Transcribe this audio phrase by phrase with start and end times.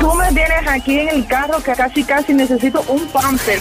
[0.00, 3.60] Tú me tienes aquí en el carro que casi casi necesito un pamper.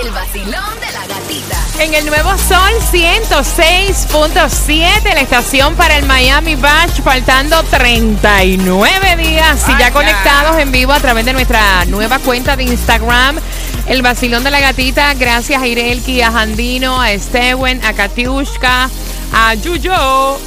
[0.00, 1.56] El vacilón de la gatita.
[1.80, 9.64] En el nuevo Sol 106.7, la estación para el Miami Batch, faltando 39 días.
[9.68, 13.38] Y ya conectados en vivo a través de nuestra nueva cuenta de Instagram,
[13.86, 15.14] el vacilón de la gatita.
[15.14, 18.88] Gracias a Irelki, a Jandino, a Stewen, a Katiushka,
[19.32, 20.38] a Yuyo.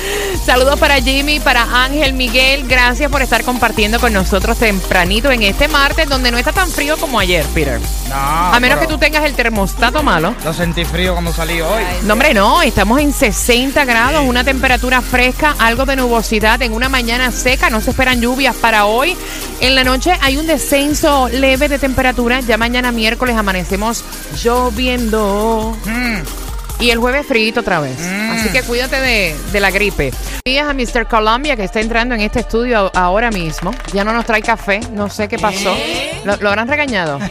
[0.45, 2.67] Saludos para Jimmy, para Ángel Miguel.
[2.67, 6.97] Gracias por estar compartiendo con nosotros tempranito en este martes, donde no está tan frío
[6.97, 7.79] como ayer, Peter.
[8.09, 10.33] No, A menos que tú tengas el termostato malo.
[10.43, 11.83] Lo sentí frío cuando salí hoy.
[12.03, 16.89] No, hombre, no, estamos en 60 grados, una temperatura fresca, algo de nubosidad en una
[16.89, 19.15] mañana seca, no se esperan lluvias para hoy.
[19.59, 24.03] En la noche hay un descenso leve de temperatura, ya mañana miércoles amanecemos
[24.41, 25.77] lloviendo.
[25.85, 26.38] Mm,
[26.79, 27.99] Y el jueves frito otra vez.
[28.31, 30.13] Así que cuídate de, de la gripe.
[30.45, 31.07] Días a Mr.
[31.07, 33.71] Columbia que está entrando en este estudio ahora mismo.
[33.93, 34.79] Ya no nos trae café.
[34.93, 35.75] No sé qué pasó.
[36.23, 37.19] ¿Lo, lo habrán regañado?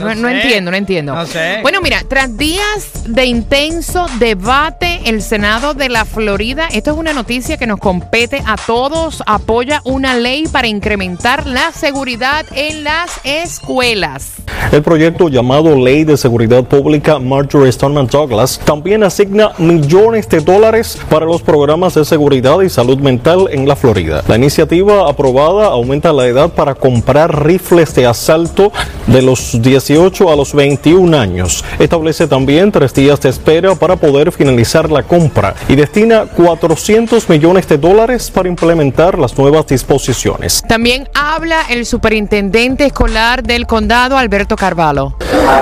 [0.00, 1.14] No, entiendo, no entiendo.
[1.14, 1.58] No sé.
[1.62, 7.12] Bueno, mira, tras días de intenso debate, el Senado de la Florida, esto es una
[7.12, 13.20] noticia que nos compete a todos, apoya una ley para incrementar la seguridad en las
[13.24, 14.32] escuelas.
[14.72, 20.98] El proyecto llamado Ley de Seguridad Pública Marjorie Stoneman Douglas también asigna millones de dólares
[21.08, 24.22] para los programas de seguridad y salud mental en la Florida.
[24.28, 28.72] La iniciativa aprobada aumenta la edad para comprar rifles de asalto
[29.06, 31.64] de los 18 a los 21 años.
[31.78, 37.68] Establece también tres días de espera para poder finalizar la compra y destina 400 millones
[37.68, 40.62] de dólares para implementar las nuevas disposiciones.
[40.68, 45.14] También habla el superintendente escolar del condado, Alberto Carvalho.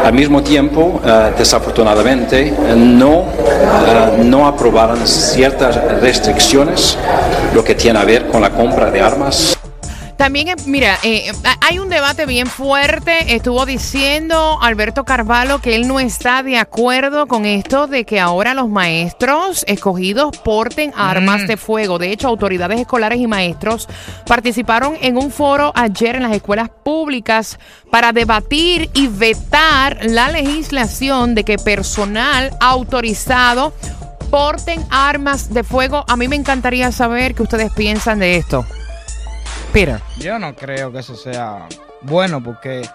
[0.05, 6.97] Al mismo tiempo, eh, desafortunadamente, no, eh, no aprobaron ciertas restricciones,
[7.55, 9.59] lo que tiene a ver con la compra de armas.
[10.19, 13.37] También, eh, mira, eh, hay un debate bien fuerte.
[13.37, 18.53] Estuvo diciendo Alberto Carvalho que él no está de acuerdo con esto de que ahora
[18.53, 21.99] los maestros escogidos porten armas de fuego.
[21.99, 23.89] De hecho, autoridades escolares y maestros
[24.27, 27.57] participaron en un foro ayer en las escuelas públicas
[27.93, 33.73] para debatir y vetar la legislación de que personal autorizado
[34.31, 36.05] porten armas de fuego.
[36.09, 38.67] A mí me encantaría saber qué ustedes piensan de esto.
[39.73, 40.01] Peter.
[40.19, 41.67] Yo no creo que eso sea
[42.03, 42.89] bueno porque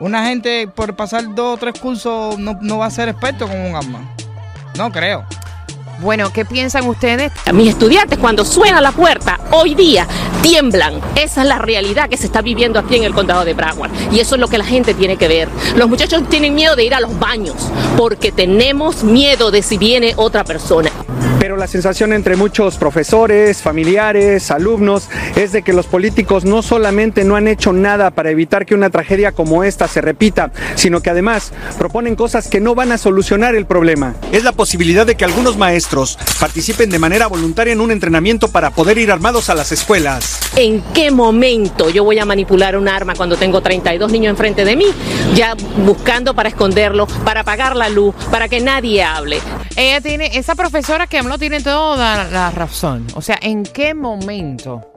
[0.00, 3.60] una gente por pasar dos o tres cursos no, no va a ser experto con
[3.60, 4.14] un arma.
[4.76, 5.24] No creo.
[6.00, 7.32] Bueno, ¿qué piensan ustedes?
[7.54, 10.06] Mis estudiantes cuando suena la puerta hoy día
[10.42, 11.00] tiemblan.
[11.16, 13.90] Esa es la realidad que se está viviendo aquí en el condado de Broward.
[14.12, 15.48] Y eso es lo que la gente tiene que ver.
[15.76, 17.56] Los muchachos tienen miedo de ir a los baños
[17.96, 20.90] porque tenemos miedo de si viene otra persona.
[21.56, 27.24] Pero la sensación entre muchos profesores, familiares, alumnos es de que los políticos no solamente
[27.24, 31.08] no han hecho nada para evitar que una tragedia como esta se repita, sino que
[31.08, 34.16] además proponen cosas que no van a solucionar el problema.
[34.32, 38.68] es la posibilidad de que algunos maestros participen de manera voluntaria en un entrenamiento para
[38.68, 40.38] poder ir armados a las escuelas.
[40.56, 44.76] ¿En qué momento yo voy a manipular un arma cuando tengo 32 niños enfrente de
[44.76, 44.86] mí?
[45.34, 45.54] Ya
[45.86, 49.38] buscando para esconderlo, para apagar la luz, para que nadie hable.
[49.76, 53.06] Ella tiene, esa profesora que habló tiene toda la razón.
[53.14, 54.92] O sea, ¿en qué momento?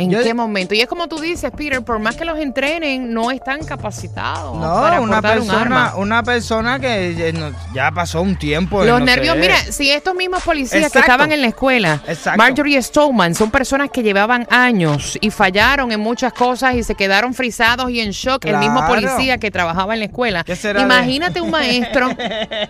[0.00, 0.76] ¿En Yo- qué momento?
[0.76, 4.74] Y es como tú dices, Peter, por más que los entrenen, no están capacitados No,
[4.80, 8.84] para una portar un persona, una persona que ya, no- ya pasó un tiempo.
[8.84, 9.40] Los no nervios, sé.
[9.40, 11.00] mira, si estos mismos policías que Exacto.
[11.00, 12.38] estaban en la escuela, Exacto.
[12.38, 17.34] Marjorie Stoneman, son personas que llevaban años y fallaron en muchas cosas y se quedaron
[17.34, 18.44] frisados y en shock.
[18.44, 18.94] El mismo Claro.
[18.94, 20.44] policía que trabajaba en la escuela.
[20.44, 22.08] ¿Qué será de- Imagínate un maestro.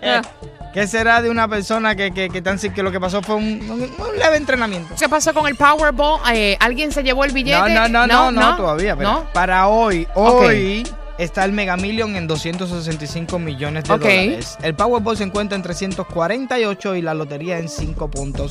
[0.73, 3.43] ¿Qué será de una persona que, que, que, tan, que lo que pasó fue un,
[3.69, 4.93] un- un leve entrenamiento?
[4.99, 6.19] ¿Qué pasó con el Powerball?
[6.33, 7.73] Eh, ¿Alguien se llevó el billete?
[7.73, 8.95] No, no, no, no, no, todavía.
[8.95, 9.25] pero ¿No?
[9.33, 10.83] Para hoy, hoy
[11.19, 14.57] está el Mega Million en 265 millones de dólares.
[14.63, 18.49] El Powerball se encuentra en 348 y la lotería en 5.5.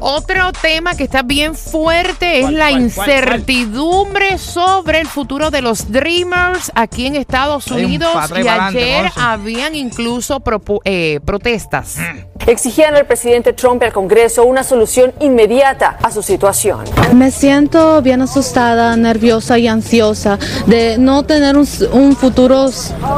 [0.00, 5.50] Otro tema que está bien fuerte es ¿Cuál, la cuál, cuál, incertidumbre sobre el futuro
[5.50, 8.14] de los Dreamers aquí en Estados un Unidos.
[8.34, 10.42] Y ayer habían incluso
[10.84, 11.98] eh, protestas.
[11.98, 12.29] Mm.
[12.46, 16.84] Exigían al presidente Trump y al Congreso una solución inmediata a su situación.
[17.14, 22.68] Me siento bien asustada, nerviosa y ansiosa de no tener un, un futuro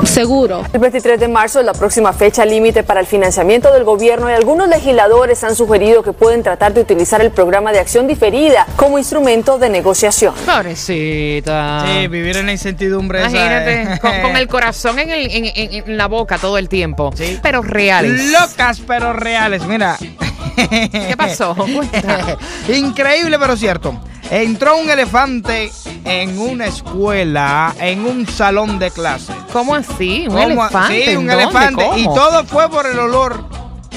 [0.05, 0.63] seguro.
[0.73, 4.33] El 23 de marzo es la próxima fecha límite para el financiamiento del gobierno y
[4.35, 8.99] algunos legisladores han sugerido que pueden tratar de utilizar el programa de acción diferida como
[8.99, 10.35] instrumento de negociación.
[10.47, 11.85] Pobrecita.
[11.87, 13.21] Sí, vivir en la incertidumbre.
[13.21, 13.99] esa, Imagínate, eh.
[14.01, 17.13] con, con el corazón en, el- en- en- en la boca todo el tiempo.
[17.43, 18.33] Pero reales.
[18.33, 19.65] Locas pero reales.
[19.67, 19.97] Mira.
[20.57, 21.57] ¿Qué pasó?
[22.69, 24.01] Increíble pero cierto.
[24.31, 25.71] Entró un elefante
[26.05, 29.35] en una escuela, en un salón de clase.
[29.53, 30.27] ¿Cómo así?
[30.29, 30.43] ¿Un ¿Cómo?
[30.43, 31.05] elefante?
[31.05, 31.43] Sí, ¿En un dónde?
[31.43, 31.89] elefante.
[31.97, 33.45] Y todo fue por el olor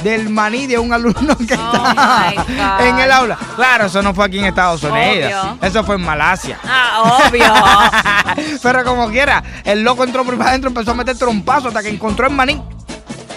[0.03, 2.81] del maní de un alumno que God.
[2.81, 3.37] en el aula.
[3.55, 5.33] Claro, eso no fue aquí en Estados Unidos.
[5.43, 5.57] Obvio.
[5.61, 6.59] Eso fue en Malasia.
[6.63, 8.55] Ah, obvio.
[8.61, 12.27] Pero como quiera, el loco entró por adentro, empezó a meter trompazo hasta que encontró
[12.27, 12.61] el maní.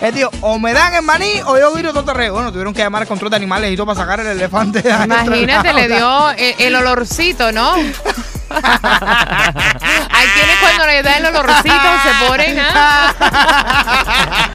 [0.01, 2.35] Él dijo, o me dan el maní o yo viro todo terreno.
[2.35, 4.81] Bueno, tuvieron que llamar al control de animales y todo para sacar el elefante.
[4.81, 7.75] de Imagínate, le dio el, el olorcito, ¿no?
[8.51, 12.59] Hay quienes cuando le da el olorcito se ponen.
[12.61, 13.15] ¿ah?